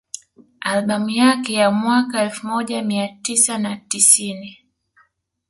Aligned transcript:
Albamu 0.61 1.09
yake 1.09 1.53
ya 1.53 1.71
mwaka 1.71 2.17
wa 2.17 2.23
elfu 2.23 2.47
moja 2.47 2.83
mia 2.83 3.07
tisa 3.07 3.57
na 3.57 3.75
tisini 3.77 4.59